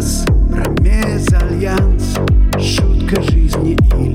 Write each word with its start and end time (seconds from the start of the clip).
Этот 0.00 0.06
рассказ 0.06 0.24
про 0.50 0.70
мезальянс 0.82 2.16
Шутка 2.58 3.20
жизни 3.22 3.76
или 3.98 4.09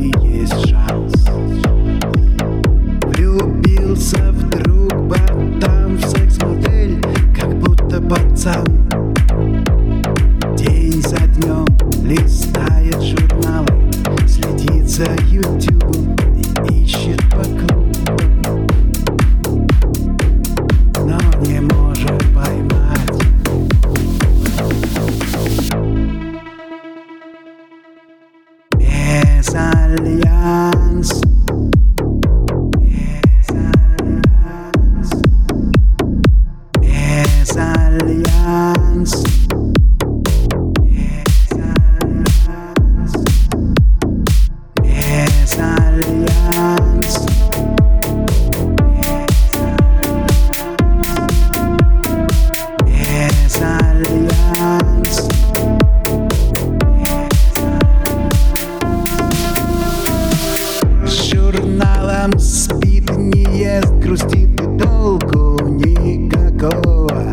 толку 65.06 65.64
никакого. 65.67 67.31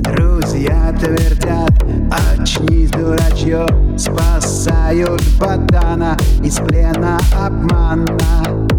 Друзья 0.00 0.94
твердят, 0.98 1.70
очнись, 2.10 2.90
дурачье. 2.90 3.66
Спасают 3.98 5.22
ботана 5.38 6.16
из 6.42 6.56
плена 6.56 7.18
обмана. 7.34 8.06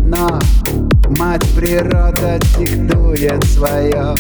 Но 0.07 0.39
мать 1.19 1.47
природа 1.55 2.39
диктует 2.57 3.43
свое 3.43 4.15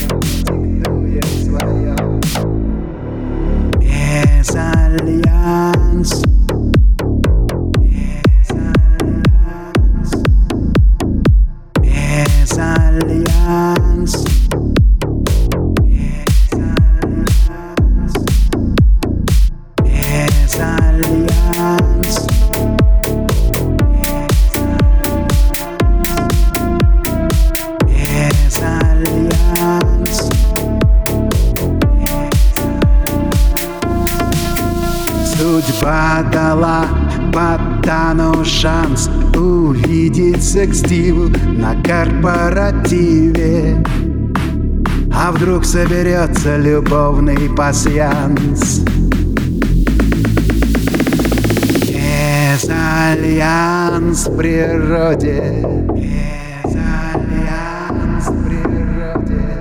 Судьба 35.59 36.23
дала 36.31 36.85
Ботану 37.33 38.45
шанс 38.45 39.09
увидеть 39.35 40.41
секс-диву 40.41 41.29
на 41.57 41.75
корпоративе. 41.83 43.83
А 45.13 45.33
вдруг 45.33 45.65
соберется 45.65 46.55
любовный 46.55 47.49
пасьянс? 47.49 48.85
Мезальянс 52.63 54.27
в 54.27 54.37
природе. 54.37 55.65
Мезальянс 55.93 56.48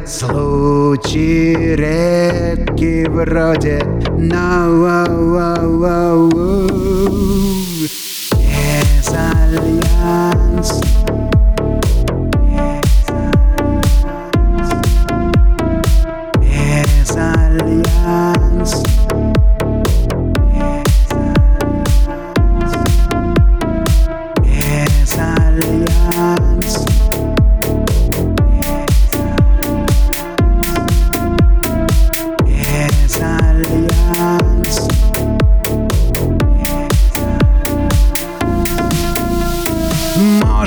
Случай 0.08 1.76
редкий 1.76 3.04
вроде. 3.08 3.82
No, 4.18 4.78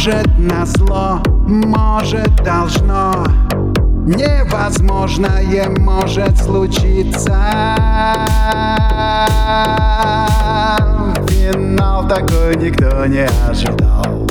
Может 0.04 0.40
назло, 0.40 1.22
может 1.48 2.36
должно. 2.38 3.24
Невозможное 4.08 5.70
может 5.78 6.36
случиться. 6.40 7.38
Финал 11.30 12.08
такой 12.08 12.56
никто 12.56 13.06
не 13.06 13.28
ожидал. 13.48 14.28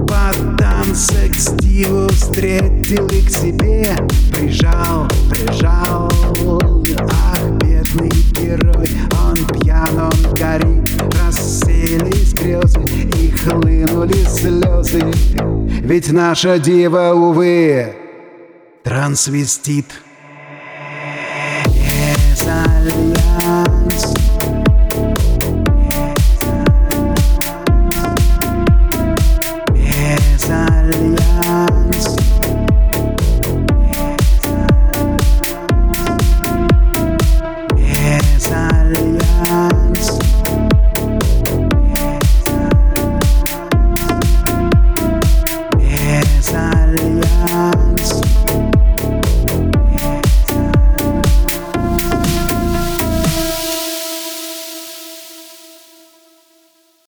Ботан 0.00 0.94
секс-диву 0.94 2.08
встретил 2.08 3.06
и 3.06 3.22
к 3.22 3.30
себе 3.30 3.96
Прижал, 4.30 5.08
прижал 5.30 5.59
без 14.10 14.40
слезы, 14.40 15.02
ведь 15.82 16.10
наша 16.10 16.58
дива, 16.58 17.12
увы, 17.14 17.94
трансвестит. 18.82 19.86
Не 21.66 22.34
знаю. 22.36 22.79